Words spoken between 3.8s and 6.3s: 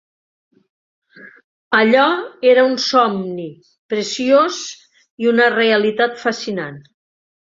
preciós i una realitat